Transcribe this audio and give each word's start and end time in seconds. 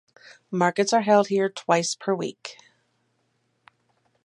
Markets 0.49 0.93
are 0.93 1.03
held 1.03 1.27
here 1.27 1.47
twice 1.47 1.93
per 1.93 2.15
week. 2.15 2.57